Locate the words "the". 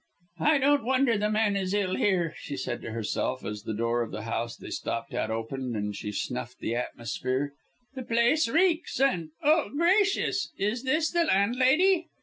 1.15-1.29, 3.61-3.73, 4.09-4.23, 6.57-6.73, 7.93-8.01, 11.11-11.25